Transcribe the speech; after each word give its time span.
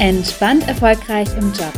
Entspannt 0.00 0.66
erfolgreich 0.66 1.28
im 1.36 1.52
Job. 1.52 1.74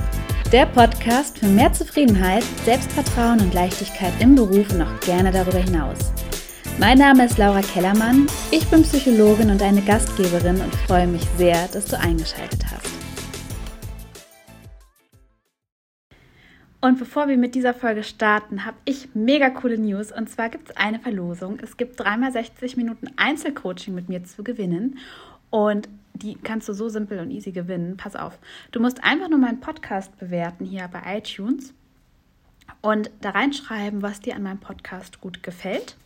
Der 0.52 0.66
Podcast 0.66 1.40
für 1.40 1.48
mehr 1.48 1.72
Zufriedenheit, 1.72 2.44
Selbstvertrauen 2.64 3.40
und 3.40 3.52
Leichtigkeit 3.52 4.12
im 4.20 4.36
Beruf 4.36 4.72
und 4.72 4.82
auch 4.82 5.00
gerne 5.00 5.32
darüber 5.32 5.58
hinaus. 5.58 5.98
Mein 6.78 6.98
Name 6.98 7.24
ist 7.24 7.36
Laura 7.36 7.62
Kellermann, 7.62 8.28
ich 8.52 8.64
bin 8.68 8.84
Psychologin 8.84 9.50
und 9.50 9.60
eine 9.60 9.82
Gastgeberin 9.82 10.60
und 10.60 10.72
freue 10.86 11.08
mich 11.08 11.24
sehr, 11.36 11.66
dass 11.72 11.86
du 11.86 11.98
eingeschaltet 11.98 12.64
hast. 12.70 12.88
Und 16.80 17.00
bevor 17.00 17.26
wir 17.26 17.36
mit 17.36 17.56
dieser 17.56 17.74
Folge 17.74 18.04
starten, 18.04 18.64
habe 18.64 18.76
ich 18.84 19.08
mega 19.14 19.50
coole 19.50 19.78
News. 19.78 20.12
Und 20.12 20.30
zwar 20.30 20.48
gibt 20.48 20.70
es 20.70 20.76
eine 20.76 21.00
Verlosung. 21.00 21.58
Es 21.60 21.76
gibt 21.76 21.98
dreimal 21.98 22.30
60 22.30 22.76
Minuten 22.76 23.08
Einzelcoaching 23.16 23.96
mit 23.96 24.08
mir 24.08 24.22
zu 24.22 24.44
gewinnen. 24.44 24.98
Und 25.50 25.88
die 26.14 26.34
kannst 26.34 26.68
du 26.68 26.72
so 26.72 26.88
simpel 26.88 27.18
und 27.18 27.30
easy 27.30 27.52
gewinnen. 27.52 27.96
Pass 27.96 28.16
auf. 28.16 28.38
Du 28.70 28.80
musst 28.80 29.02
einfach 29.02 29.28
nur 29.28 29.38
meinen 29.38 29.60
Podcast 29.60 30.18
bewerten 30.18 30.64
hier 30.64 30.88
bei 30.88 31.18
iTunes 31.18 31.74
und 32.80 33.10
da 33.20 33.30
reinschreiben, 33.30 34.02
was 34.02 34.20
dir 34.20 34.36
an 34.36 34.42
meinem 34.42 34.60
Podcast 34.60 35.20
gut 35.20 35.42
gefällt. 35.42 35.96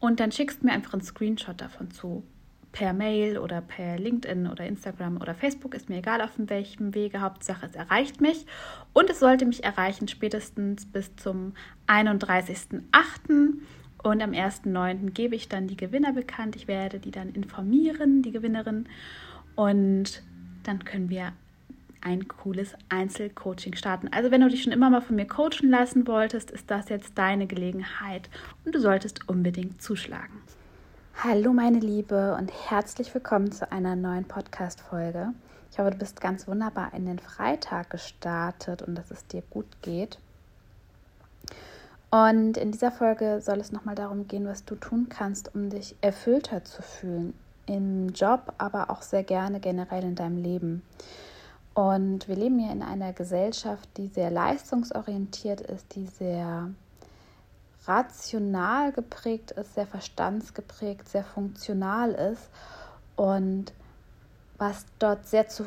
Und 0.00 0.20
dann 0.20 0.32
schickst 0.32 0.62
mir 0.62 0.72
einfach 0.72 0.92
einen 0.92 1.02
Screenshot 1.02 1.60
davon 1.60 1.90
zu. 1.90 2.22
Per 2.70 2.92
Mail 2.92 3.38
oder 3.38 3.60
per 3.62 3.98
LinkedIn 3.98 4.46
oder 4.46 4.66
Instagram 4.66 5.16
oder 5.16 5.34
Facebook, 5.34 5.74
ist 5.74 5.88
mir 5.88 5.98
egal 5.98 6.20
auf 6.20 6.30
welchem 6.36 6.94
Wege. 6.94 7.20
Hauptsache, 7.20 7.66
es 7.66 7.74
erreicht 7.74 8.20
mich. 8.20 8.46
Und 8.92 9.10
es 9.10 9.20
sollte 9.20 9.46
mich 9.46 9.64
erreichen 9.64 10.06
spätestens 10.06 10.86
bis 10.86 11.16
zum 11.16 11.54
31.08. 11.86 13.54
Und 14.02 14.22
am 14.22 14.30
1.9. 14.30 15.10
gebe 15.10 15.34
ich 15.34 15.48
dann 15.48 15.66
die 15.66 15.76
Gewinner 15.76 16.12
bekannt. 16.12 16.54
Ich 16.56 16.68
werde 16.68 17.00
die 17.00 17.10
dann 17.10 17.30
informieren, 17.30 18.22
die 18.22 18.30
Gewinnerin. 18.30 18.86
Und 19.58 20.22
dann 20.62 20.84
können 20.84 21.10
wir 21.10 21.32
ein 22.00 22.28
cooles 22.28 22.74
Einzelcoaching 22.90 23.74
starten. 23.74 24.06
Also 24.12 24.30
wenn 24.30 24.40
du 24.40 24.48
dich 24.48 24.62
schon 24.62 24.72
immer 24.72 24.88
mal 24.88 25.00
von 25.00 25.16
mir 25.16 25.26
coachen 25.26 25.68
lassen 25.68 26.06
wolltest, 26.06 26.52
ist 26.52 26.70
das 26.70 26.88
jetzt 26.90 27.18
deine 27.18 27.48
Gelegenheit 27.48 28.30
und 28.64 28.72
du 28.72 28.78
solltest 28.78 29.28
unbedingt 29.28 29.82
zuschlagen. 29.82 30.42
Hallo 31.24 31.52
meine 31.52 31.80
Liebe 31.80 32.36
und 32.38 32.52
herzlich 32.70 33.12
willkommen 33.12 33.50
zu 33.50 33.72
einer 33.72 33.96
neuen 33.96 34.26
Podcast-Folge. 34.26 35.30
Ich 35.72 35.80
hoffe, 35.80 35.90
du 35.90 35.98
bist 35.98 36.20
ganz 36.20 36.46
wunderbar 36.46 36.94
in 36.94 37.06
den 37.06 37.18
Freitag 37.18 37.90
gestartet 37.90 38.82
und 38.82 38.94
dass 38.94 39.10
es 39.10 39.26
dir 39.26 39.42
gut 39.50 39.66
geht. 39.82 40.20
Und 42.12 42.56
in 42.58 42.70
dieser 42.70 42.92
Folge 42.92 43.40
soll 43.40 43.58
es 43.58 43.72
nochmal 43.72 43.96
darum 43.96 44.28
gehen, 44.28 44.46
was 44.46 44.64
du 44.64 44.76
tun 44.76 45.08
kannst, 45.08 45.52
um 45.56 45.68
dich 45.68 45.96
erfüllter 46.00 46.62
zu 46.62 46.80
fühlen 46.80 47.34
im 47.68 48.08
Job, 48.08 48.52
aber 48.58 48.90
auch 48.90 49.02
sehr 49.02 49.22
gerne 49.22 49.60
generell 49.60 50.02
in 50.02 50.14
deinem 50.14 50.36
Leben. 50.36 50.82
Und 51.74 52.26
wir 52.26 52.34
leben 52.34 52.58
hier 52.58 52.72
in 52.72 52.82
einer 52.82 53.12
Gesellschaft, 53.12 53.88
die 53.96 54.08
sehr 54.08 54.30
leistungsorientiert 54.30 55.60
ist, 55.60 55.94
die 55.94 56.06
sehr 56.06 56.70
rational 57.86 58.90
geprägt 58.92 59.52
ist, 59.52 59.74
sehr 59.74 59.86
verstandsgeprägt, 59.86 61.08
sehr 61.08 61.22
funktional 61.22 62.10
ist. 62.10 62.50
Und 63.14 63.72
was 64.58 64.86
dort 64.98 65.26
sehr, 65.26 65.48
zu, 65.48 65.66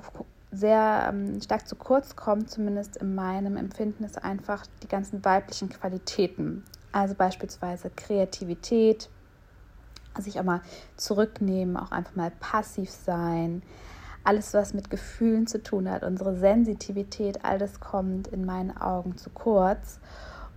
sehr 0.52 1.08
ähm, 1.10 1.42
stark 1.42 1.68
zu 1.68 1.76
kurz 1.78 2.16
kommt, 2.16 2.52
zumindest 2.52 2.98
in 2.98 3.16
meinem 3.16 3.56
Empfinden, 3.56 4.04
ist 4.04 4.22
einfach 4.22 4.66
die 4.84 4.88
ganzen 4.88 5.24
weiblichen 5.24 5.70
Qualitäten. 5.70 6.66
Also 6.92 7.16
beispielsweise 7.16 7.90
Kreativität, 7.90 9.10
sich 10.20 10.40
auch 10.40 10.44
mal 10.44 10.62
zurücknehmen, 10.98 11.78
auch 11.78 11.92
einfach 11.92 12.16
mal 12.16 12.32
passiv 12.40 12.90
sein. 12.90 13.62
Alles, 14.24 14.54
was 14.54 14.74
mit 14.74 14.90
Gefühlen 14.90 15.48
zu 15.48 15.64
tun 15.64 15.90
hat, 15.90 16.04
unsere 16.04 16.36
Sensitivität, 16.36 17.44
all 17.44 17.58
das 17.58 17.80
kommt 17.80 18.28
in 18.28 18.46
meinen 18.46 18.76
Augen 18.76 19.18
zu 19.18 19.30
kurz. 19.30 20.00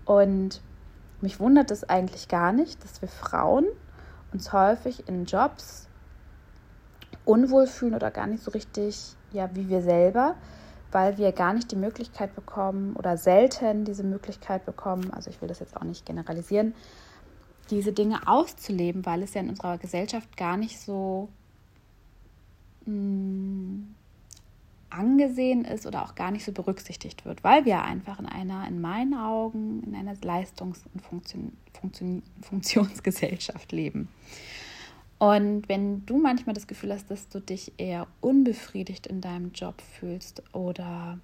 Und 0.05 0.61
mich 1.21 1.41
wundert 1.41 1.71
es 1.71 1.89
eigentlich 1.89 2.29
gar 2.29 2.53
nicht, 2.53 2.85
dass 2.85 3.01
wir 3.01 3.09
Frauen 3.09 3.67
uns 4.33 4.53
häufig 4.53 5.09
in 5.09 5.25
Jobs 5.25 5.89
unwohl 7.25 7.67
fühlen 7.67 7.95
oder 7.95 8.11
gar 8.11 8.27
nicht 8.27 8.43
so 8.43 8.51
richtig, 8.51 9.17
ja, 9.33 9.49
wie 9.55 9.69
wir 9.69 9.81
selber, 9.81 10.35
weil 10.93 11.17
wir 11.17 11.33
gar 11.33 11.55
nicht 11.55 11.71
die 11.71 11.77
Möglichkeit 11.77 12.35
bekommen 12.35 12.95
oder 12.97 13.17
selten 13.17 13.85
diese 13.85 14.05
Möglichkeit 14.05 14.67
bekommen, 14.67 15.11
also 15.13 15.31
ich 15.31 15.41
will 15.41 15.49
das 15.49 15.61
jetzt 15.61 15.77
auch 15.77 15.85
nicht 15.85 16.05
generalisieren, 16.05 16.75
diese 17.71 17.93
Dinge 17.93 18.27
auszuleben, 18.27 19.07
weil 19.07 19.23
es 19.23 19.35
ja 19.35 19.41
in 19.41 19.51
unserer 19.51 19.79
Gesellschaft 19.79 20.37
gar 20.37 20.57
nicht 20.57 20.79
so 20.79 21.29
mh, 22.87 22.95
mm, 22.95 23.95
angesehen 24.91 25.65
ist 25.65 25.87
oder 25.87 26.05
auch 26.05 26.15
gar 26.15 26.31
nicht 26.31 26.45
so 26.45 26.53
berücksichtigt 26.53 27.25
wird, 27.25 27.43
weil 27.43 27.65
wir 27.65 27.83
einfach 27.83 28.21
in 28.21 28.27
einer, 28.27 28.67
in 28.69 28.81
meinen 28.81 29.15
Augen, 29.15 29.83
in 29.85 29.95
einer 29.95 30.15
Leistungs- 30.23 30.85
und 30.93 31.03
Funktion, 31.03 31.53
Funktion, 31.73 32.23
Funktionsgesellschaft 32.43 33.73
leben. 33.73 34.09
Und 35.19 35.69
wenn 35.69 36.05
du 36.07 36.19
manchmal 36.19 36.55
das 36.55 36.67
Gefühl 36.67 36.93
hast, 36.93 37.11
dass 37.11 37.29
du 37.29 37.41
dich 37.41 37.73
eher 37.77 38.07
unbefriedigt 38.21 39.07
in 39.07 39.21
deinem 39.21 39.53
Job 39.53 39.81
fühlst 39.81 40.43
oder 40.53 41.19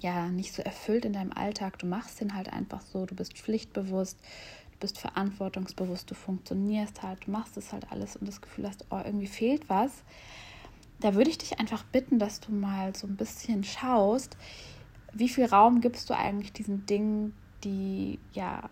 ja 0.00 0.28
nicht 0.28 0.52
so 0.52 0.62
erfüllt 0.62 1.04
in 1.04 1.12
deinem 1.12 1.32
Alltag, 1.32 1.78
du 1.78 1.86
machst 1.86 2.20
den 2.20 2.34
halt 2.34 2.52
einfach 2.52 2.80
so, 2.80 3.06
du 3.06 3.14
bist 3.14 3.34
pflichtbewusst, 3.34 4.18
bist 4.82 4.98
verantwortungsbewusst, 4.98 6.10
du 6.10 6.14
funktionierst 6.14 7.02
halt, 7.02 7.26
du 7.26 7.30
machst 7.30 7.56
es 7.56 7.72
halt 7.72 7.90
alles 7.90 8.16
und 8.16 8.28
das 8.28 8.40
Gefühl 8.40 8.68
hast, 8.68 8.84
oh, 8.90 9.00
irgendwie 9.02 9.28
fehlt 9.28 9.68
was, 9.70 10.02
da 11.00 11.14
würde 11.14 11.30
ich 11.30 11.38
dich 11.38 11.58
einfach 11.58 11.84
bitten, 11.84 12.18
dass 12.18 12.40
du 12.40 12.52
mal 12.52 12.94
so 12.94 13.06
ein 13.06 13.16
bisschen 13.16 13.62
schaust, 13.64 14.36
wie 15.12 15.28
viel 15.28 15.46
Raum 15.46 15.80
gibst 15.80 16.10
du 16.10 16.14
eigentlich 16.14 16.52
diesen 16.52 16.84
Dingen, 16.86 17.32
die 17.64 18.18
ja 18.32 18.68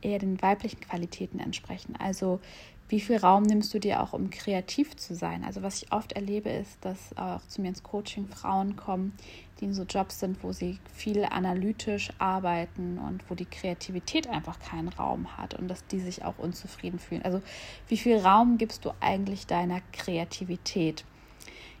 eher 0.00 0.18
den 0.18 0.40
weiblichen 0.40 0.80
Qualitäten 0.80 1.40
entsprechen. 1.40 1.94
Also 1.98 2.40
wie 2.88 3.00
viel 3.00 3.16
Raum 3.16 3.44
nimmst 3.44 3.72
du 3.72 3.78
dir 3.78 4.02
auch, 4.02 4.12
um 4.12 4.30
kreativ 4.30 4.96
zu 4.96 5.14
sein? 5.14 5.42
Also 5.44 5.62
was 5.62 5.82
ich 5.82 5.92
oft 5.92 6.12
erlebe, 6.12 6.50
ist, 6.50 6.84
dass 6.84 7.16
auch 7.16 7.40
zu 7.46 7.62
mir 7.62 7.68
ins 7.68 7.82
Coaching 7.82 8.28
Frauen 8.28 8.76
kommen, 8.76 9.14
die 9.58 9.66
in 9.66 9.74
so 9.74 9.84
Jobs 9.84 10.20
sind, 10.20 10.42
wo 10.42 10.52
sie 10.52 10.78
viel 10.92 11.24
analytisch 11.24 12.10
arbeiten 12.18 12.98
und 12.98 13.28
wo 13.30 13.34
die 13.34 13.46
Kreativität 13.46 14.28
einfach 14.28 14.58
keinen 14.60 14.88
Raum 14.88 15.36
hat 15.38 15.54
und 15.54 15.68
dass 15.68 15.86
die 15.86 16.00
sich 16.00 16.24
auch 16.24 16.38
unzufrieden 16.38 16.98
fühlen. 16.98 17.22
Also 17.22 17.40
wie 17.88 17.96
viel 17.96 18.18
Raum 18.18 18.58
gibst 18.58 18.84
du 18.84 18.92
eigentlich 19.00 19.46
deiner 19.46 19.80
Kreativität? 19.92 21.04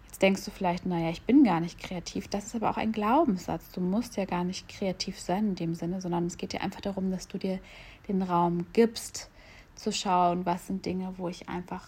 Jetzt 0.06 0.22
denkst 0.22 0.44
du 0.44 0.52
vielleicht, 0.52 0.86
naja, 0.86 1.10
ich 1.10 1.22
bin 1.22 1.42
gar 1.42 1.58
nicht 1.58 1.80
kreativ. 1.80 2.28
Das 2.28 2.44
ist 2.46 2.54
aber 2.54 2.70
auch 2.70 2.76
ein 2.76 2.92
Glaubenssatz. 2.92 3.72
Du 3.72 3.80
musst 3.80 4.16
ja 4.16 4.24
gar 4.24 4.44
nicht 4.44 4.68
kreativ 4.68 5.18
sein 5.20 5.48
in 5.48 5.54
dem 5.56 5.74
Sinne, 5.74 6.00
sondern 6.00 6.26
es 6.26 6.36
geht 6.36 6.52
dir 6.52 6.60
einfach 6.60 6.80
darum, 6.80 7.10
dass 7.10 7.26
du 7.26 7.36
dir 7.36 7.58
den 8.06 8.22
Raum 8.22 8.66
gibst, 8.72 9.28
zu 9.74 9.92
schauen, 9.92 10.46
was 10.46 10.66
sind 10.66 10.84
Dinge, 10.86 11.14
wo 11.16 11.28
ich 11.28 11.48
einfach 11.48 11.86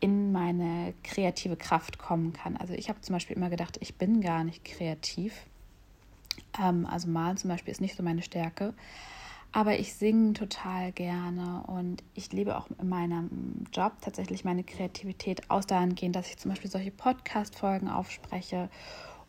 in 0.00 0.32
meine 0.32 0.94
kreative 1.02 1.56
Kraft 1.56 1.98
kommen 1.98 2.32
kann. 2.32 2.56
Also 2.56 2.74
ich 2.74 2.88
habe 2.88 3.00
zum 3.00 3.14
Beispiel 3.14 3.36
immer 3.36 3.50
gedacht, 3.50 3.78
ich 3.80 3.96
bin 3.96 4.20
gar 4.20 4.44
nicht 4.44 4.64
kreativ. 4.64 5.46
Ähm, 6.60 6.86
also 6.86 7.08
malen 7.08 7.36
zum 7.36 7.50
Beispiel 7.50 7.72
ist 7.72 7.80
nicht 7.80 7.96
so 7.96 8.02
meine 8.02 8.22
Stärke. 8.22 8.74
Aber 9.50 9.78
ich 9.78 9.94
singe 9.94 10.34
total 10.34 10.92
gerne 10.92 11.64
und 11.66 12.04
ich 12.14 12.32
liebe 12.32 12.56
auch 12.56 12.68
in 12.80 12.88
meinem 12.88 13.64
Job 13.72 13.92
tatsächlich 14.02 14.44
meine 14.44 14.62
Kreativität 14.62 15.50
aus 15.50 15.66
dahingehend, 15.66 16.14
dass 16.16 16.28
ich 16.28 16.36
zum 16.36 16.50
Beispiel 16.50 16.70
solche 16.70 16.90
Podcast-Folgen 16.90 17.88
aufspreche 17.88 18.68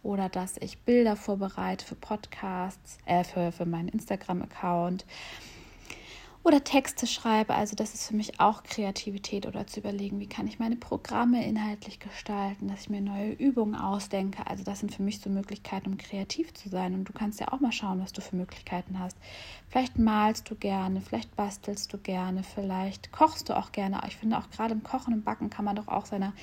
oder 0.03 0.27
dass 0.27 0.57
ich 0.57 0.79
Bilder 0.79 1.15
vorbereite 1.15 1.85
für 1.85 1.95
Podcasts, 1.95 2.97
äh, 3.05 3.23
für, 3.23 3.51
für 3.51 3.65
meinen 3.65 3.87
Instagram-Account 3.87 5.05
oder 6.49 6.63
Texte 6.63 7.05
schreibe. 7.05 7.53
Also 7.53 7.75
das 7.75 7.93
ist 7.93 8.07
für 8.07 8.15
mich 8.15 8.39
auch 8.39 8.63
Kreativität 8.63 9.45
oder 9.45 9.67
zu 9.67 9.81
überlegen, 9.81 10.19
wie 10.19 10.27
kann 10.27 10.47
ich 10.47 10.57
meine 10.57 10.77
Programme 10.77 11.45
inhaltlich 11.45 11.99
gestalten, 11.99 12.67
dass 12.67 12.81
ich 12.81 12.89
mir 12.89 13.01
neue 13.01 13.33
Übungen 13.33 13.75
ausdenke. 13.75 14.47
Also 14.47 14.63
das 14.63 14.79
sind 14.79 14.93
für 14.93 15.03
mich 15.03 15.21
so 15.21 15.29
Möglichkeiten, 15.29 15.91
um 15.91 15.97
kreativ 15.97 16.51
zu 16.55 16.67
sein. 16.67 16.95
Und 16.95 17.05
du 17.05 17.13
kannst 17.13 17.39
ja 17.39 17.53
auch 17.53 17.59
mal 17.59 17.71
schauen, 17.71 18.01
was 18.01 18.13
du 18.13 18.21
für 18.21 18.35
Möglichkeiten 18.35 18.97
hast. 18.97 19.15
Vielleicht 19.69 19.99
malst 19.99 20.49
du 20.49 20.55
gerne, 20.55 21.01
vielleicht 21.01 21.35
bastelst 21.35 21.93
du 21.93 21.99
gerne, 21.99 22.41
vielleicht 22.41 23.11
kochst 23.11 23.49
du 23.49 23.55
auch 23.55 23.71
gerne. 23.71 24.01
Ich 24.07 24.17
finde 24.17 24.39
auch 24.39 24.49
gerade 24.49 24.73
im 24.73 24.81
Kochen 24.81 25.13
und 25.13 25.23
Backen 25.23 25.51
kann 25.51 25.65
man 25.65 25.75
doch 25.75 25.87
auch 25.87 26.07
seiner 26.07 26.33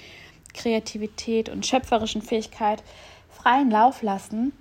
Kreativität 0.55 1.49
und 1.49 1.67
schöpferischen 1.67 2.23
Fähigkeit 2.23 2.85
freien 3.29 3.73
Lauf 3.73 4.03
lassen. 4.03 4.53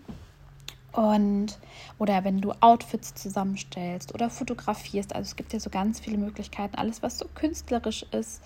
Und 0.95 1.59
oder 1.97 2.23
wenn 2.23 2.39
du 2.39 2.53
Outfits 2.61 3.13
zusammenstellst 3.15 4.13
oder 4.13 4.29
fotografierst, 4.29 5.13
also 5.13 5.27
es 5.27 5.35
gibt 5.35 5.51
ja 5.51 5.59
so 5.59 5.69
ganz 5.69 5.99
viele 5.99 6.17
Möglichkeiten, 6.17 6.75
alles 6.75 7.03
was 7.03 7.17
so 7.17 7.25
künstlerisch 7.35 8.05
ist. 8.11 8.41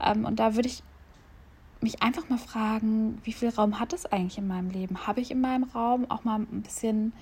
Ähm, 0.00 0.24
und 0.24 0.38
da 0.38 0.54
würde 0.54 0.68
ich 0.68 0.82
mich 1.80 2.02
einfach 2.02 2.28
mal 2.28 2.38
fragen, 2.38 3.18
wie 3.24 3.32
viel 3.32 3.48
Raum 3.48 3.80
hat 3.80 3.92
es 3.92 4.06
eigentlich 4.06 4.38
in 4.38 4.46
meinem 4.46 4.70
Leben? 4.70 5.06
Habe 5.06 5.20
ich 5.20 5.30
in 5.30 5.40
meinem 5.40 5.64
Raum 5.64 6.08
auch 6.08 6.24
mal 6.24 6.38
ein 6.38 6.62
bisschen 6.62 7.12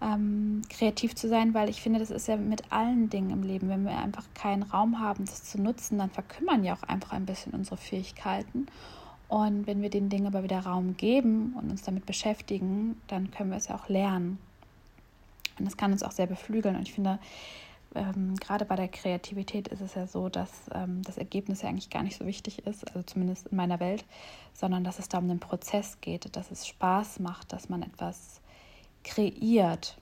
ähm, 0.00 0.62
kreativ 0.68 1.16
zu 1.16 1.28
sein, 1.28 1.54
weil 1.54 1.68
ich 1.68 1.80
finde, 1.80 1.98
das 1.98 2.10
ist 2.10 2.28
ja 2.28 2.36
mit 2.36 2.72
allen 2.72 3.10
Dingen 3.10 3.30
im 3.30 3.42
Leben. 3.42 3.68
Wenn 3.68 3.84
wir 3.84 3.98
einfach 3.98 4.24
keinen 4.34 4.62
Raum 4.62 5.00
haben, 5.00 5.24
das 5.24 5.42
zu 5.42 5.60
nutzen, 5.60 5.98
dann 5.98 6.10
verkümmern 6.10 6.62
ja 6.62 6.74
auch 6.74 6.84
einfach 6.84 7.12
ein 7.12 7.26
bisschen 7.26 7.52
unsere 7.52 7.76
Fähigkeiten. 7.76 8.66
Und 9.28 9.66
wenn 9.66 9.82
wir 9.82 9.90
den 9.90 10.08
Dingen 10.08 10.26
aber 10.26 10.42
wieder 10.42 10.60
Raum 10.60 10.96
geben 10.96 11.54
und 11.58 11.70
uns 11.70 11.82
damit 11.82 12.06
beschäftigen, 12.06 13.00
dann 13.08 13.30
können 13.30 13.50
wir 13.50 13.58
es 13.58 13.68
ja 13.68 13.76
auch 13.76 13.88
lernen. 13.88 14.38
Und 15.58 15.66
das 15.66 15.76
kann 15.76 15.92
uns 15.92 16.02
auch 16.02 16.12
sehr 16.12 16.26
beflügeln. 16.26 16.76
Und 16.76 16.82
ich 16.82 16.94
finde, 16.94 17.18
ähm, 17.94 18.36
gerade 18.36 18.64
bei 18.64 18.76
der 18.76 18.88
Kreativität 18.88 19.68
ist 19.68 19.80
es 19.80 19.94
ja 19.94 20.06
so, 20.06 20.28
dass 20.28 20.50
ähm, 20.72 21.02
das 21.02 21.18
Ergebnis 21.18 21.62
ja 21.62 21.68
eigentlich 21.68 21.90
gar 21.90 22.02
nicht 22.02 22.16
so 22.16 22.26
wichtig 22.26 22.66
ist, 22.66 22.86
also 22.86 23.02
zumindest 23.02 23.48
in 23.48 23.56
meiner 23.56 23.80
Welt, 23.80 24.04
sondern 24.52 24.84
dass 24.84 24.98
es 24.98 25.08
da 25.08 25.18
um 25.18 25.28
den 25.28 25.40
Prozess 25.40 25.98
geht, 26.00 26.34
dass 26.36 26.50
es 26.50 26.66
Spaß 26.66 27.20
macht, 27.20 27.52
dass 27.52 27.68
man 27.68 27.82
etwas 27.82 28.40
kreiert, 29.04 29.98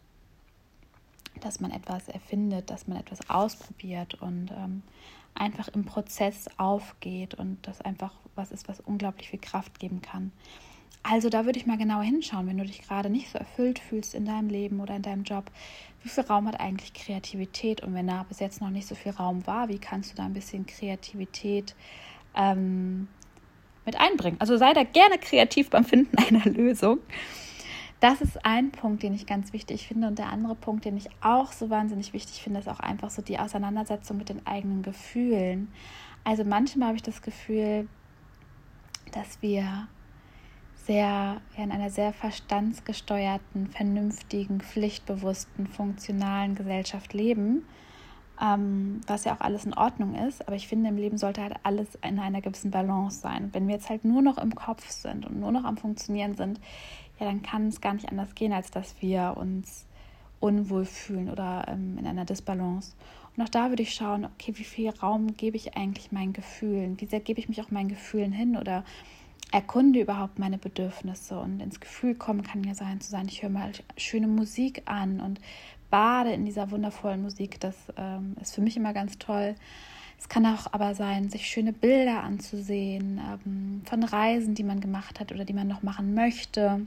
dass 1.40 1.61
man 1.61 1.70
etwas 1.70 2.08
erfindet, 2.08 2.70
dass 2.70 2.87
man 2.87 2.99
etwas 2.99 3.29
ausprobiert 3.31 4.14
und 4.14 4.50
ähm, 4.50 4.82
einfach 5.34 5.69
im 5.69 5.84
Prozess 5.84 6.49
aufgeht 6.56 7.34
und 7.34 7.58
das 7.62 7.81
einfach 7.81 8.12
was 8.37 8.53
ist, 8.53 8.69
was 8.69 8.81
unglaublich 8.81 9.31
viel 9.31 9.41
Kraft 9.41 9.79
geben 9.79 10.03
kann. 10.03 10.33
Also 11.09 11.29
da 11.29 11.44
würde 11.44 11.59
ich 11.59 11.67
mal 11.67 11.79
genauer 11.79 12.03
hinschauen, 12.03 12.49
wenn 12.49 12.59
du 12.59 12.65
dich 12.65 12.83
gerade 12.83 13.11
nicht 13.11 13.31
so 13.31 13.38
erfüllt 13.38 13.79
fühlst 13.79 14.15
in 14.15 14.25
deinem 14.25 14.49
Leben 14.49 14.81
oder 14.81 14.97
in 14.97 15.03
deinem 15.03 15.23
Job. 15.23 15.50
Wie 16.03 16.09
viel 16.09 16.25
Raum 16.25 16.49
hat 16.49 16.59
eigentlich 16.59 16.94
Kreativität? 16.94 17.81
Und 17.83 17.94
wenn 17.94 18.09
da 18.09 18.25
bis 18.25 18.41
jetzt 18.41 18.61
noch 18.61 18.71
nicht 18.71 18.88
so 18.88 18.97
viel 18.97 19.12
Raum 19.12 19.47
war, 19.47 19.69
wie 19.69 19.79
kannst 19.79 20.11
du 20.11 20.17
da 20.17 20.25
ein 20.25 20.33
bisschen 20.33 20.67
Kreativität 20.67 21.77
ähm, 22.35 23.06
mit 23.85 24.00
einbringen? 24.00 24.37
Also 24.41 24.56
sei 24.56 24.73
da 24.73 24.82
gerne 24.82 25.19
kreativ 25.19 25.71
beim 25.71 25.85
Finden 25.85 26.17
einer 26.29 26.44
Lösung. 26.44 26.99
Das 28.00 28.21
ist 28.21 28.44
ein 28.44 28.73
Punkt, 28.73 29.05
den 29.05 29.15
ich 29.15 29.27
ganz 29.27 29.53
wichtig 29.53 29.87
finde. 29.87 30.09
Und 30.09 30.19
der 30.19 30.32
andere 30.32 30.56
Punkt, 30.56 30.85
den 30.85 30.97
ich 30.97 31.09
auch 31.21 31.53
so 31.53 31.71
wahnsinnig 31.71 32.15
wichtig 32.15 32.43
finde, 32.43 32.61
ist 32.61 32.69
auch 32.69 32.81
einfach 32.81 33.11
so 33.11 33.23
die 33.23 33.39
Auseinandersetzung 33.39 34.17
mit 34.17 34.29
den 34.29 34.44
eigenen 34.44 34.82
Gefühlen. 34.82 35.69
Also 36.25 36.44
manchmal 36.44 36.89
habe 36.89 36.97
ich 36.97 37.05
das 37.05 37.23
Gefühl, 37.23 37.87
dass 39.12 39.41
wir 39.43 39.88
sehr 40.87 41.41
in 41.56 41.73
einer 41.73 41.91
sehr 41.91 42.12
verstandsgesteuerten, 42.12 43.67
vernünftigen, 43.67 44.61
pflichtbewussten, 44.61 45.67
funktionalen 45.67 46.55
Gesellschaft 46.55 47.12
leben, 47.12 47.64
ähm, 48.41 49.00
was 49.06 49.25
ja 49.25 49.35
auch 49.35 49.41
alles 49.41 49.64
in 49.64 49.75
Ordnung 49.75 50.14
ist. 50.14 50.47
Aber 50.47 50.56
ich 50.56 50.69
finde, 50.69 50.91
im 50.91 50.97
Leben 50.97 51.19
sollte 51.19 51.43
halt 51.43 51.56
alles 51.64 51.99
in 52.03 52.20
einer 52.20 52.41
gewissen 52.41 52.70
Balance 52.70 53.20
sein. 53.20 53.50
Wenn 53.53 53.67
wir 53.67 53.75
jetzt 53.75 53.91
halt 53.91 54.05
nur 54.05 54.23
noch 54.23 54.38
im 54.38 54.55
Kopf 54.55 54.88
sind 54.88 55.26
und 55.26 55.41
nur 55.41 55.50
noch 55.50 55.64
am 55.64 55.76
Funktionieren 55.76 56.35
sind, 56.35 56.61
ja, 57.19 57.26
dann 57.26 57.43
kann 57.43 57.69
es 57.69 57.81
gar 57.81 57.94
nicht 57.94 58.08
anders 58.08 58.35
gehen, 58.35 58.53
als 58.53 58.70
dass 58.70 59.00
wir 59.00 59.35
uns 59.37 59.87
unwohl 60.38 60.85
fühlen 60.85 61.31
oder 61.31 61.64
ähm, 61.69 61.99
in 61.99 62.06
einer 62.06 62.25
Disbalance. 62.25 62.94
Und 63.37 63.43
auch 63.43 63.49
da 63.49 63.69
würde 63.69 63.83
ich 63.83 63.94
schauen, 63.94 64.25
okay, 64.25 64.53
wie 64.56 64.65
viel 64.65 64.88
Raum 64.91 65.37
gebe 65.37 65.56
ich 65.56 65.77
eigentlich 65.77 66.12
meinen 66.12 66.33
Gefühlen? 66.33 67.00
Wie 67.00 67.06
sehr 67.06 67.21
gebe 67.21 67.38
ich 67.38 67.49
mich 67.49 67.61
auch 67.61 67.71
meinen 67.71 67.88
Gefühlen 67.88 68.33
hin 68.33 68.56
oder 68.56 68.85
erkunde 69.53 70.00
überhaupt 70.00 70.38
meine 70.38 70.59
Bedürfnisse 70.59 71.38
und 71.38 71.61
ins 71.61 71.81
Gefühl 71.81 72.15
kommen 72.15 72.43
kann 72.43 72.65
ja 72.65 72.75
sein 72.75 73.00
zu 73.00 73.11
sein, 73.11 73.29
ich 73.29 73.43
höre 73.43 73.50
mal 73.50 73.71
schöne 73.97 74.27
Musik 74.27 74.83
an 74.87 75.21
und 75.21 75.41
bade 75.91 76.33
in 76.33 76.44
dieser 76.44 76.71
wundervollen 76.71 77.23
Musik. 77.23 77.61
Das 77.61 77.77
ähm, 77.97 78.37
ist 78.41 78.55
für 78.55 78.61
mich 78.61 78.77
immer 78.77 78.93
ganz 78.93 79.19
toll. 79.19 79.55
Es 80.19 80.29
kann 80.29 80.47
auch 80.47 80.73
aber 80.73 80.94
sein, 80.94 81.29
sich 81.29 81.47
schöne 81.47 81.73
Bilder 81.73 82.23
anzusehen 82.23 83.21
ähm, 83.21 83.82
von 83.85 84.03
Reisen, 84.03 84.55
die 84.55 84.65
man 84.65 84.81
gemacht 84.81 85.21
hat 85.21 85.31
oder 85.31 85.44
die 85.44 85.53
man 85.53 85.69
noch 85.69 85.82
machen 85.82 86.15
möchte. 86.15 86.81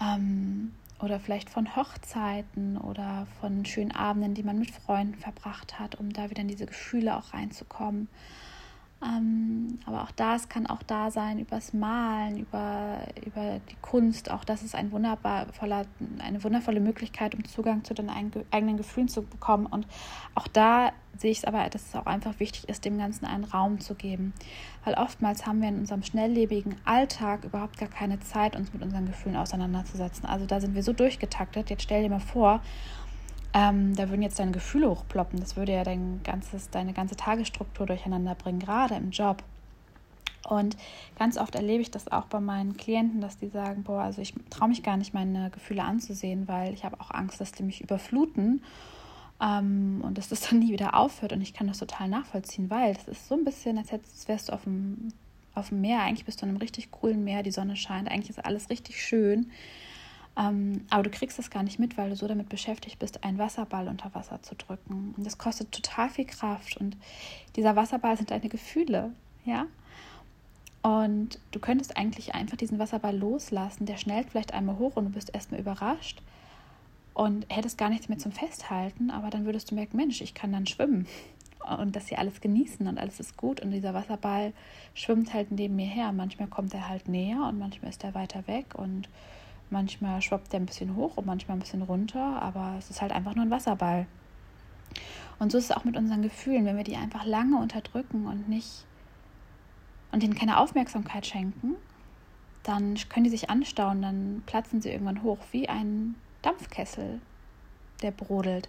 Ähm, 0.00 0.72
oder 1.00 1.20
vielleicht 1.20 1.50
von 1.50 1.76
Hochzeiten 1.76 2.76
oder 2.76 3.26
von 3.40 3.64
schönen 3.64 3.92
Abenden, 3.92 4.34
die 4.34 4.42
man 4.42 4.58
mit 4.58 4.70
Freunden 4.70 5.14
verbracht 5.14 5.78
hat, 5.78 5.94
um 5.94 6.12
da 6.12 6.30
wieder 6.30 6.42
in 6.42 6.48
diese 6.48 6.66
Gefühle 6.66 7.16
auch 7.16 7.32
reinzukommen. 7.32 8.08
Ähm, 9.00 9.78
aber 9.86 10.02
auch 10.02 10.10
das 10.10 10.48
kann 10.48 10.66
auch 10.66 10.82
da 10.82 11.12
sein, 11.12 11.38
übers 11.38 11.72
Malen, 11.72 12.38
über, 12.38 12.98
über 13.24 13.60
die 13.70 13.76
Kunst. 13.80 14.28
Auch 14.30 14.44
das 14.44 14.64
ist 14.64 14.74
ein 14.74 14.90
wundervoller, 14.90 15.86
eine 16.18 16.42
wundervolle 16.42 16.80
Möglichkeit, 16.80 17.34
um 17.36 17.44
Zugang 17.44 17.84
zu 17.84 17.94
den 17.94 18.10
eigenen 18.10 18.76
Gefühlen 18.76 19.06
zu 19.06 19.22
bekommen. 19.22 19.66
Und 19.66 19.86
auch 20.34 20.48
da 20.48 20.90
sehe 21.16 21.30
ich 21.30 21.38
es 21.38 21.44
aber, 21.44 21.68
dass 21.68 21.86
es 21.86 21.94
auch 21.94 22.06
einfach 22.06 22.40
wichtig 22.40 22.68
ist, 22.68 22.84
dem 22.84 22.98
Ganzen 22.98 23.24
einen 23.24 23.44
Raum 23.44 23.78
zu 23.78 23.94
geben. 23.94 24.32
Weil 24.84 24.94
oftmals 24.94 25.46
haben 25.46 25.60
wir 25.62 25.68
in 25.68 25.78
unserem 25.78 26.02
schnelllebigen 26.02 26.74
Alltag 26.84 27.44
überhaupt 27.44 27.78
gar 27.78 27.88
keine 27.88 28.18
Zeit, 28.18 28.56
uns 28.56 28.72
mit 28.72 28.82
unseren 28.82 29.06
Gefühlen 29.06 29.36
auseinanderzusetzen. 29.36 30.26
Also 30.26 30.44
da 30.44 30.60
sind 30.60 30.74
wir 30.74 30.82
so 30.82 30.92
durchgetaktet. 30.92 31.70
Jetzt 31.70 31.84
stell 31.84 32.02
dir 32.02 32.10
mal 32.10 32.18
vor, 32.18 32.62
ähm, 33.54 33.94
da 33.96 34.08
würden 34.08 34.22
jetzt 34.22 34.38
deine 34.38 34.52
Gefühle 34.52 34.90
hochploppen. 34.90 35.40
Das 35.40 35.56
würde 35.56 35.72
ja 35.72 35.84
dein 35.84 36.20
ganzes, 36.22 36.70
deine 36.70 36.92
ganze 36.92 37.16
Tagesstruktur 37.16 37.86
durcheinander 37.86 38.34
bringen, 38.34 38.58
gerade 38.58 38.94
im 38.94 39.10
Job. 39.10 39.42
Und 40.48 40.76
ganz 41.18 41.36
oft 41.36 41.54
erlebe 41.54 41.82
ich 41.82 41.90
das 41.90 42.10
auch 42.10 42.26
bei 42.26 42.40
meinen 42.40 42.76
Klienten, 42.76 43.20
dass 43.20 43.36
die 43.36 43.48
sagen, 43.48 43.82
boah, 43.82 44.02
also 44.02 44.22
ich 44.22 44.34
traue 44.50 44.68
mich 44.68 44.82
gar 44.82 44.96
nicht, 44.96 45.12
meine 45.12 45.50
Gefühle 45.50 45.82
anzusehen, 45.82 46.48
weil 46.48 46.72
ich 46.72 46.84
habe 46.84 47.00
auch 47.00 47.10
Angst, 47.10 47.40
dass 47.40 47.52
die 47.52 47.62
mich 47.62 47.82
überfluten 47.82 48.62
ähm, 49.42 50.00
und 50.02 50.16
dass 50.16 50.28
das 50.28 50.40
dann 50.48 50.60
nie 50.60 50.72
wieder 50.72 50.94
aufhört. 50.94 51.32
Und 51.32 51.42
ich 51.42 51.52
kann 51.52 51.66
das 51.66 51.78
total 51.78 52.08
nachvollziehen, 52.08 52.70
weil 52.70 52.92
es 52.92 53.08
ist 53.08 53.28
so 53.28 53.34
ein 53.34 53.44
bisschen, 53.44 53.78
als 53.78 53.90
wärst 54.28 54.48
du 54.48 54.52
auf 54.52 54.64
dem, 54.64 55.12
auf 55.54 55.68
dem 55.68 55.80
Meer. 55.80 56.02
Eigentlich 56.02 56.24
bist 56.24 56.40
du 56.40 56.46
in 56.46 56.50
einem 56.50 56.58
richtig 56.58 56.90
coolen 56.90 57.24
Meer, 57.24 57.42
die 57.42 57.50
Sonne 57.50 57.76
scheint, 57.76 58.10
eigentlich 58.10 58.30
ist 58.30 58.44
alles 58.44 58.70
richtig 58.70 59.02
schön. 59.02 59.50
Ähm, 60.38 60.84
aber 60.88 61.02
du 61.02 61.10
kriegst 61.10 61.38
das 61.38 61.50
gar 61.50 61.64
nicht 61.64 61.78
mit, 61.78 61.98
weil 61.98 62.10
du 62.10 62.16
so 62.16 62.28
damit 62.28 62.48
beschäftigt 62.48 62.98
bist, 62.98 63.24
einen 63.24 63.38
Wasserball 63.38 63.88
unter 63.88 64.14
Wasser 64.14 64.40
zu 64.42 64.54
drücken. 64.54 65.14
Und 65.16 65.26
das 65.26 65.36
kostet 65.36 65.72
total 65.72 66.08
viel 66.08 66.26
Kraft. 66.26 66.76
Und 66.76 66.96
dieser 67.56 67.74
Wasserball 67.74 68.16
sind 68.16 68.30
deine 68.30 68.48
Gefühle, 68.48 69.12
ja. 69.44 69.66
Und 70.82 71.40
du 71.50 71.58
könntest 71.58 71.96
eigentlich 71.96 72.36
einfach 72.36 72.56
diesen 72.56 72.78
Wasserball 72.78 73.16
loslassen. 73.16 73.84
Der 73.86 73.96
schnellt 73.96 74.30
vielleicht 74.30 74.54
einmal 74.54 74.78
hoch 74.78 74.94
und 74.94 75.06
du 75.06 75.10
bist 75.10 75.34
erstmal 75.34 75.60
überrascht 75.60 76.22
und 77.14 77.46
hättest 77.48 77.76
gar 77.76 77.88
nichts 77.88 78.08
mehr 78.08 78.18
zum 78.18 78.30
Festhalten. 78.30 79.10
Aber 79.10 79.30
dann 79.30 79.44
würdest 79.44 79.72
du 79.72 79.74
merken, 79.74 79.96
Mensch, 79.96 80.20
ich 80.20 80.34
kann 80.34 80.52
dann 80.52 80.68
schwimmen 80.68 81.08
und 81.80 81.96
das 81.96 82.06
hier 82.06 82.20
alles 82.20 82.40
genießen 82.40 82.86
und 82.86 82.96
alles 82.96 83.18
ist 83.18 83.36
gut. 83.36 83.60
Und 83.60 83.72
dieser 83.72 83.92
Wasserball 83.92 84.52
schwimmt 84.94 85.34
halt 85.34 85.50
neben 85.50 85.74
mir 85.74 85.86
her. 85.86 86.12
Manchmal 86.12 86.46
kommt 86.46 86.72
er 86.74 86.88
halt 86.88 87.08
näher 87.08 87.42
und 87.48 87.58
manchmal 87.58 87.90
ist 87.90 88.04
er 88.04 88.14
weiter 88.14 88.46
weg 88.46 88.76
und 88.76 89.08
Manchmal 89.70 90.22
schwappt 90.22 90.52
der 90.52 90.60
ein 90.60 90.66
bisschen 90.66 90.96
hoch 90.96 91.16
und 91.16 91.26
manchmal 91.26 91.56
ein 91.56 91.60
bisschen 91.60 91.82
runter, 91.82 92.40
aber 92.42 92.76
es 92.78 92.90
ist 92.90 93.02
halt 93.02 93.12
einfach 93.12 93.34
nur 93.34 93.44
ein 93.44 93.50
Wasserball. 93.50 94.06
Und 95.38 95.52
so 95.52 95.58
ist 95.58 95.64
es 95.64 95.76
auch 95.76 95.84
mit 95.84 95.96
unseren 95.96 96.22
Gefühlen, 96.22 96.64
wenn 96.64 96.76
wir 96.76 96.84
die 96.84 96.96
einfach 96.96 97.24
lange 97.24 97.58
unterdrücken 97.58 98.26
und 98.26 98.48
nicht 98.48 98.84
und 100.10 100.22
ihnen 100.22 100.34
keine 100.34 100.58
Aufmerksamkeit 100.58 101.26
schenken, 101.26 101.76
dann 102.62 102.96
können 103.08 103.24
die 103.24 103.30
sich 103.30 103.50
anstauen, 103.50 104.02
dann 104.02 104.42
platzen 104.46 104.80
sie 104.80 104.90
irgendwann 104.90 105.22
hoch 105.22 105.38
wie 105.52 105.68
ein 105.68 106.14
Dampfkessel, 106.42 107.20
der 108.02 108.10
brodelt. 108.10 108.68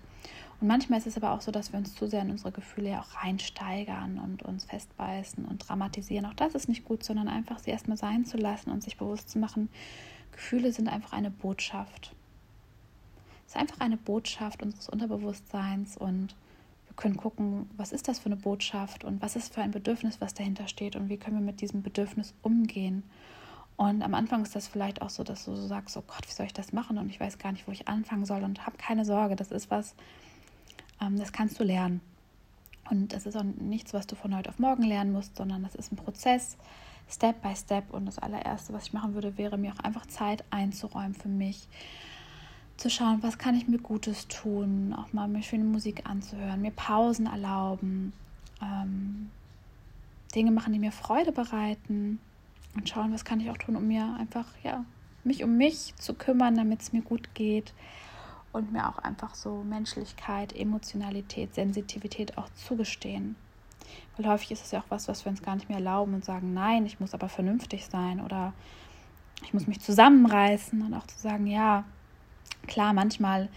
Und 0.62 0.68
manchmal 0.68 1.00
ist 1.00 1.08
es 1.08 1.16
aber 1.16 1.32
auch 1.32 1.42
so, 1.42 1.52
dass 1.52 1.72
wir 1.72 1.80
uns 1.80 1.96
zu 1.96 2.08
sehr 2.08 2.22
in 2.22 2.32
unsere 2.32 2.52
Gefühle 2.52 2.92
ja 2.92 3.02
auch 3.02 3.24
reinsteigern 3.24 4.20
und 4.20 4.44
uns 4.44 4.66
festbeißen 4.66 5.46
und 5.46 5.70
dramatisieren. 5.70 6.26
Auch 6.26 6.34
das 6.34 6.54
ist 6.54 6.68
nicht 6.68 6.84
gut, 6.84 7.04
sondern 7.04 7.30
einfach 7.30 7.60
sie 7.60 7.72
erstmal 7.72 7.98
sein 7.98 8.26
zu 8.26 8.38
lassen 8.38 8.70
und 8.70 8.84
sich 8.84 8.98
bewusst 8.98 9.30
zu 9.30 9.40
machen, 9.40 9.70
Gefühle 10.40 10.72
sind 10.72 10.88
einfach 10.88 11.12
eine 11.12 11.32
Botschaft. 11.32 12.16
Es 13.46 13.56
ist 13.56 13.62
einfach 13.62 13.82
eine 13.82 13.98
Botschaft 13.98 14.64
unseres 14.64 14.88
Unterbewusstseins 14.88 15.98
und 15.98 16.34
wir 16.88 16.96
können 16.96 17.18
gucken, 17.18 17.70
was 17.76 17.92
ist 17.92 18.08
das 18.08 18.20
für 18.20 18.28
eine 18.28 18.38
Botschaft 18.38 19.04
und 19.04 19.22
was 19.22 19.36
ist 19.36 19.54
für 19.54 19.62
ein 19.62 19.72
Bedürfnis, 19.72 20.22
was 20.22 20.34
dahinter 20.34 20.70
steht 20.70 20.96
und 20.96 21.10
wie 21.10 21.18
können 21.18 21.36
wir 21.36 21.46
mit 21.46 21.60
diesem 21.60 21.84
Bedürfnis 21.84 22.34
umgehen. 22.42 23.04
Und 23.76 24.02
am 24.02 24.14
Anfang 24.14 24.44
ist 24.44 24.56
das 24.56 24.70
vielleicht 24.70 25.02
auch 25.02 25.10
so, 25.10 25.26
dass 25.26 25.44
du 25.44 25.54
so 25.56 25.68
sagst, 25.68 25.98
oh 25.98 26.04
Gott, 26.08 26.26
wie 26.26 26.32
soll 26.32 26.46
ich 26.46 26.54
das 26.54 26.72
machen? 26.72 26.98
Und 26.98 27.10
ich 27.10 27.20
weiß 27.20 27.38
gar 27.38 27.52
nicht, 27.52 27.68
wo 27.68 27.74
ich 27.74 27.90
anfangen 27.90 28.26
soll 28.26 28.44
und 28.44 28.66
hab 28.66 28.78
keine 28.78 29.04
Sorge, 29.04 29.36
das 29.36 29.52
ist 29.52 29.70
was, 29.70 29.94
ähm, 31.02 31.20
das 31.20 31.34
kannst 31.34 31.60
du 31.60 31.66
lernen. 31.66 32.00
Und 32.90 33.12
das 33.12 33.26
ist 33.26 33.36
auch 33.36 33.44
nichts, 33.44 33.94
was 33.94 34.08
du 34.08 34.16
von 34.16 34.34
heute 34.38 34.50
auf 34.50 34.58
morgen 34.58 34.84
lernen 34.84 35.12
musst, 35.12 35.36
sondern 35.36 35.64
das 35.64 35.76
ist 35.76 35.92
ein 35.92 35.98
Prozess, 35.98 36.56
Step 37.10 37.42
by 37.42 37.56
Step. 37.56 37.92
Und 37.92 38.06
das 38.06 38.20
allererste, 38.20 38.74
was 38.74 38.88
ich 38.88 38.94
machen 38.94 39.14
würde, 39.14 39.38
wäre 39.38 39.58
mir 39.58 39.74
auch 39.74 39.84
einfach 39.84 40.06
Zeit 40.06 40.44
einzuräumen 40.50 41.14
für 41.14 41.30
mich. 41.30 41.68
Zu 42.78 42.90
schauen, 42.90 43.22
was 43.22 43.38
kann 43.38 43.56
ich 43.56 43.68
mir 43.68 43.80
Gutes 43.80 44.28
tun, 44.28 44.96
auch 44.98 45.12
mal 45.12 45.28
mir 45.28 45.44
schöne 45.44 45.66
Musik 45.66 46.10
anzuhören, 46.10 46.62
mir 46.62 46.72
Pausen 46.72 47.26
erlauben, 47.26 48.14
ähm, 48.62 49.30
Dinge 50.34 50.52
machen, 50.52 50.72
die 50.72 50.80
mir 50.80 50.94
Freude 50.94 51.34
bereiten 51.34 52.20
und 52.76 52.88
schauen, 52.88 53.12
was 53.12 53.26
kann 53.26 53.42
ich 53.42 53.50
auch 53.50 53.58
tun, 53.58 53.76
um 53.76 53.88
mir 53.88 54.16
einfach, 54.18 54.46
ja, 54.64 54.86
mich 55.24 55.44
um 55.44 55.58
mich 55.58 55.94
zu 55.98 56.14
kümmern, 56.14 56.56
damit 56.56 56.82
es 56.82 56.94
mir 56.94 57.02
gut 57.02 57.34
geht 57.34 57.74
und 58.54 58.72
mir 58.72 58.88
auch 58.88 59.00
einfach 59.00 59.36
so 59.36 59.64
Menschlichkeit, 59.64 60.56
Emotionalität, 60.56 61.56
Sensitivität 61.56 62.38
auch 62.38 62.50
zugestehen. 62.54 63.36
Weil 64.18 64.28
häufig 64.28 64.52
ist 64.52 64.66
es 64.66 64.72
ja 64.72 64.80
auch 64.80 64.90
was, 64.90 65.08
was 65.08 65.26
wir 65.26 65.30
uns 65.30 65.42
gar 65.42 65.56
nicht 65.56 65.70
mehr 65.70 65.78
erlauben 65.78 66.14
und 66.14 66.26
sagen, 66.26 66.54
nein, 66.54 66.86
ich 66.86 67.00
muss 67.00 67.14
aber 67.14 67.30
vernünftig 67.30 67.86
sein 67.86 68.20
oder 68.22 68.54
ich 69.44 69.54
muss 69.54 69.68
mich 69.68 69.80
zusammenreißen 69.80 70.82
und 70.82 70.94
auch 70.94 71.08
zu 71.08 71.18
sagen, 71.20 71.48
ja, 71.48 71.86
klar, 72.68 72.94
manchmal 72.94 73.50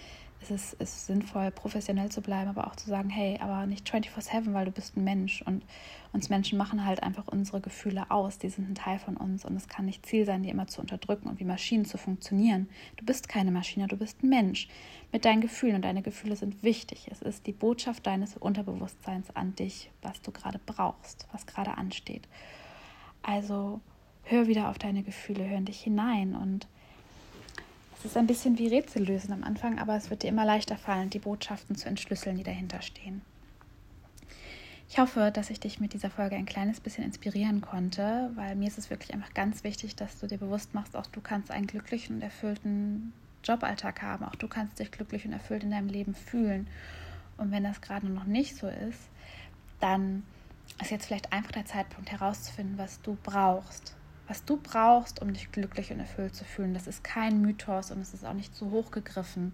ist 0.51 0.75
es 0.79 0.95
ist 0.95 1.07
sinnvoll, 1.07 1.51
professionell 1.51 2.11
zu 2.11 2.21
bleiben, 2.21 2.51
aber 2.51 2.67
auch 2.67 2.77
zu 2.77 2.89
sagen, 2.89 3.11
hey, 3.11 3.39
aber 3.41 3.67
nicht 3.67 3.89
24-7, 3.89 4.53
weil 4.53 4.67
du 4.67 4.71
bist 4.71 4.97
ein 4.97 5.05
Mensch. 5.05 5.43
Und 5.43 5.65
uns 6.13 6.29
Menschen 6.29 6.59
machen 6.59 6.85
halt 6.85 7.03
einfach 7.03 7.29
unsere 7.29 7.61
Gefühle 7.61 8.11
aus. 8.11 8.39
Die 8.39 8.49
sind 8.49 8.71
ein 8.71 8.75
Teil 8.75 8.99
von 8.99 9.17
uns 9.17 9.45
und 9.45 9.57
es 9.57 9.69
kann 9.69 9.87
nicht 9.87 10.05
Ziel 10.07 10.25
sein, 10.27 10.43
die 10.43 10.51
immer 10.51 10.67
zu 10.67 10.81
unterdrücken 10.81 11.29
und 11.29 11.41
wie 11.41 11.45
Maschinen 11.45 11.85
zu 11.85 11.99
funktionieren. 11.99 12.69
Du 12.97 13.05
bist 13.05 13.29
keine 13.29 13.51
Maschine, 13.51 13.87
du 13.87 13.97
bist 13.97 14.23
ein 14.23 14.29
Mensch 14.29 14.69
mit 15.13 15.25
deinen 15.25 15.41
Gefühlen 15.41 15.77
und 15.77 15.85
deine 15.85 16.03
Gefühle 16.03 16.37
sind 16.37 16.63
wichtig. 16.63 17.09
Es 17.11 17.23
ist 17.23 17.47
die 17.47 17.53
Botschaft 17.53 18.07
deines 18.07 18.37
Unterbewusstseins 18.37 19.35
an 19.35 19.55
dich, 19.55 19.91
was 20.03 20.21
du 20.23 20.33
gerade 20.33 20.61
brauchst, 20.65 21.27
was 21.33 21.47
gerade 21.47 21.77
ansteht. 21.77 22.29
Also 23.23 23.81
hör 24.25 24.47
wieder 24.47 24.69
auf 24.69 24.79
deine 24.79 25.03
Gefühle, 25.03 25.49
hör 25.49 25.59
in 25.59 25.65
dich 25.65 25.81
hinein 25.81 26.35
und 26.35 26.67
es 28.03 28.07
ist 28.07 28.17
ein 28.17 28.27
bisschen 28.27 28.59
wie 28.59 28.67
Rätsel 28.67 29.05
lösen 29.05 29.33
am 29.33 29.45
Anfang, 29.45 29.79
aber 29.79 29.95
es 29.95 30.11
wird 30.11 30.25
dir 30.25 30.29
immer 30.29 30.45
leichter 30.45 30.77
fallen, 30.77 31.09
die 31.09 31.21
Botschaften 31.21 31.77
zu 31.77 31.89
entschlüsseln, 31.89 32.37
die 32.37 32.43
dahinter 32.43 32.83
stehen. 32.83 33.23
Ich 34.89 34.99
hoffe, 34.99 35.31
dass 35.33 35.51
ich 35.51 35.61
dich 35.61 35.79
mit 35.79 35.93
dieser 35.93 36.11
Folge 36.11 36.35
ein 36.35 36.45
kleines 36.45 36.81
bisschen 36.81 37.05
inspirieren 37.05 37.61
konnte, 37.61 38.33
weil 38.35 38.57
mir 38.57 38.67
ist 38.67 38.77
es 38.77 38.91
wirklich 38.91 39.15
einfach 39.15 39.33
ganz 39.35 39.63
wichtig, 39.63 39.95
dass 39.95 40.19
du 40.19 40.27
dir 40.27 40.39
bewusst 40.39 40.75
machst, 40.75 40.97
auch 40.97 41.07
du 41.07 41.21
kannst 41.21 41.53
einen 41.53 41.69
glücklichen 41.69 42.17
und 42.17 42.23
erfüllten 42.23 43.13
Joballtag 43.45 44.03
haben, 44.03 44.25
auch 44.25 44.35
du 44.35 44.49
kannst 44.49 44.81
dich 44.81 44.91
glücklich 44.91 45.25
und 45.25 45.33
erfüllt 45.33 45.63
in 45.63 45.71
deinem 45.71 45.89
Leben 45.89 46.17
fühlen. 46.17 46.67
Und 47.37 47.53
wenn 47.53 47.63
das 47.63 47.81
gerade 47.81 48.09
noch 48.09 48.25
nicht 48.25 48.57
so 48.57 48.67
ist, 48.67 48.99
dann 49.79 50.25
ist 50.81 50.91
jetzt 50.91 51.07
vielleicht 51.07 51.33
einfach 51.33 51.53
der 51.53 51.67
Zeitpunkt 51.67 52.11
herauszufinden, 52.11 52.79
was 52.79 53.01
du 53.01 53.17
brauchst 53.23 53.95
was 54.33 54.47
du 54.47 54.57
brauchst, 54.57 55.21
um 55.21 55.35
dich 55.35 55.53
glücklich 55.53 55.93
und 55.93 56.01
erfüllt 56.01 56.35
zu 56.35 56.47
fühlen. 56.47 56.73
Das 56.73 56.87
ist 56.87 57.05
kein 57.05 57.43
Mythos 57.43 57.91
und 57.91 58.01
es 58.01 58.15
ist 58.15 58.25
auch 58.25 58.33
nicht 58.33 58.57
zu 58.57 58.71
hoch 58.71 58.91
gegriffen, 58.91 59.53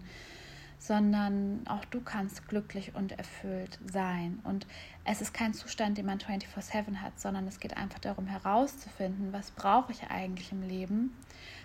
sondern 0.77 1.67
auch 1.67 1.83
du 1.83 1.99
kannst 1.99 2.47
glücklich 2.47 2.95
und 2.95 3.11
erfüllt 3.11 3.77
sein. 3.91 4.39
Und 4.45 4.67
es 5.03 5.19
ist 5.19 5.33
kein 5.33 5.53
Zustand, 5.53 5.97
den 5.97 6.05
man 6.05 6.19
24/7 6.19 7.01
hat, 7.01 7.19
sondern 7.19 7.45
es 7.45 7.59
geht 7.59 7.75
einfach 7.75 7.99
darum 7.99 8.27
herauszufinden, 8.27 9.33
was 9.33 9.51
brauche 9.51 9.91
ich 9.91 10.03
eigentlich 10.09 10.53
im 10.53 10.61
Leben, 10.61 11.13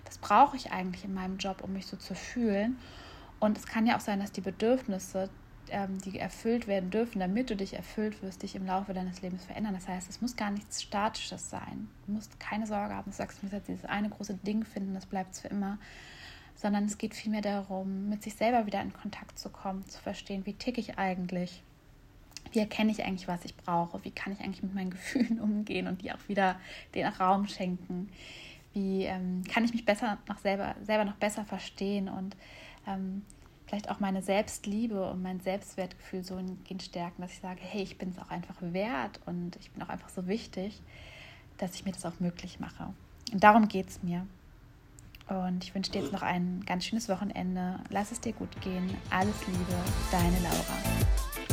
was 0.04 0.18
brauche 0.18 0.56
ich 0.56 0.72
eigentlich 0.72 1.04
in 1.04 1.14
meinem 1.14 1.36
Job, 1.36 1.62
um 1.62 1.72
mich 1.72 1.86
so 1.86 1.96
zu 1.96 2.16
fühlen. 2.16 2.78
Und 3.38 3.56
es 3.56 3.64
kann 3.64 3.86
ja 3.86 3.94
auch 3.94 4.00
sein, 4.00 4.18
dass 4.18 4.32
die 4.32 4.40
Bedürfnisse 4.40 5.30
ähm, 5.70 6.00
die 6.00 6.18
erfüllt 6.18 6.66
werden 6.66 6.90
dürfen, 6.90 7.20
damit 7.20 7.50
du 7.50 7.56
dich 7.56 7.74
erfüllt 7.74 8.22
wirst, 8.22 8.42
dich 8.42 8.54
im 8.54 8.66
Laufe 8.66 8.92
deines 8.92 9.22
Lebens 9.22 9.44
verändern. 9.44 9.74
Das 9.74 9.88
heißt, 9.88 10.08
es 10.08 10.20
muss 10.20 10.36
gar 10.36 10.50
nichts 10.50 10.82
Statisches 10.82 11.50
sein. 11.50 11.88
Du 12.06 12.12
musst 12.12 12.38
keine 12.40 12.66
Sorge 12.66 12.94
haben, 12.94 13.10
du 13.10 13.16
sagst, 13.16 13.38
du 13.38 13.46
musst 13.46 13.54
jetzt 13.54 13.68
dieses 13.68 13.84
eine 13.84 14.10
große 14.10 14.34
Ding 14.34 14.64
finden, 14.64 14.94
das 14.94 15.06
bleibt 15.06 15.36
für 15.36 15.48
immer. 15.48 15.78
Sondern 16.56 16.84
es 16.84 16.98
geht 16.98 17.14
vielmehr 17.14 17.42
darum, 17.42 18.08
mit 18.08 18.22
sich 18.22 18.34
selber 18.34 18.66
wieder 18.66 18.80
in 18.80 18.92
Kontakt 18.92 19.38
zu 19.38 19.50
kommen, 19.50 19.84
zu 19.88 20.00
verstehen, 20.00 20.46
wie 20.46 20.54
ticke 20.54 20.80
ich 20.80 20.98
eigentlich, 20.98 21.62
wie 22.52 22.60
erkenne 22.60 22.92
ich 22.92 23.04
eigentlich, 23.04 23.26
was 23.26 23.44
ich 23.44 23.56
brauche, 23.56 24.04
wie 24.04 24.12
kann 24.12 24.32
ich 24.32 24.40
eigentlich 24.40 24.62
mit 24.62 24.74
meinen 24.74 24.90
Gefühlen 24.90 25.40
umgehen 25.40 25.88
und 25.88 26.02
die 26.02 26.12
auch 26.12 26.28
wieder 26.28 26.56
den 26.94 27.06
Raum 27.06 27.48
schenken, 27.48 28.08
wie 28.72 29.04
ähm, 29.04 29.42
kann 29.52 29.64
ich 29.64 29.72
mich 29.72 29.84
besser 29.84 30.18
noch 30.28 30.38
selber, 30.38 30.74
selber 30.82 31.04
noch 31.04 31.16
besser 31.16 31.44
verstehen 31.44 32.08
und 32.08 32.36
ähm, 32.86 33.22
vielleicht 33.74 33.90
auch 33.90 33.98
meine 33.98 34.22
Selbstliebe 34.22 35.10
und 35.10 35.20
mein 35.20 35.40
Selbstwertgefühl 35.40 36.22
so 36.22 36.38
in 36.38 36.80
stärken, 36.80 37.22
dass 37.22 37.32
ich 37.32 37.40
sage, 37.40 37.58
hey, 37.60 37.82
ich 37.82 37.98
bin 37.98 38.10
es 38.10 38.18
auch 38.20 38.30
einfach 38.30 38.54
wert 38.60 39.18
und 39.26 39.56
ich 39.56 39.72
bin 39.72 39.82
auch 39.82 39.88
einfach 39.88 40.10
so 40.10 40.28
wichtig, 40.28 40.80
dass 41.58 41.74
ich 41.74 41.84
mir 41.84 41.90
das 41.90 42.06
auch 42.06 42.20
möglich 42.20 42.60
mache. 42.60 42.92
Und 43.32 43.42
darum 43.42 43.66
geht 43.66 43.88
es 43.88 44.00
mir. 44.04 44.28
Und 45.28 45.64
ich 45.64 45.74
wünsche 45.74 45.90
dir 45.90 46.02
jetzt 46.02 46.12
noch 46.12 46.22
ein 46.22 46.62
ganz 46.66 46.84
schönes 46.84 47.08
Wochenende. 47.08 47.80
Lass 47.90 48.12
es 48.12 48.20
dir 48.20 48.32
gut 48.32 48.60
gehen. 48.60 48.96
Alles 49.10 49.44
Liebe, 49.48 49.74
deine 50.12 50.38
Laura. 50.38 51.43